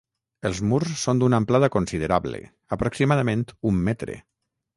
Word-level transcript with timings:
Els 0.49 0.61
murs 0.69 0.95
són 1.01 1.21
d'una 1.21 1.39
amplada 1.43 1.69
considerable, 1.75 2.41
aproximadament 2.77 3.45
un 3.73 3.79
metre. 3.91 4.19